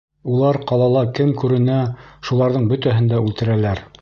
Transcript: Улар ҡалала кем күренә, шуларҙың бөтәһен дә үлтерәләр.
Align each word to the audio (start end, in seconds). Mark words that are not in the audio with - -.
Улар 0.35 0.57
ҡалала 0.71 1.03
кем 1.19 1.35
күренә, 1.43 1.77
шуларҙың 2.31 2.69
бөтәһен 2.73 3.15
дә 3.15 3.25
үлтерәләр. 3.29 3.89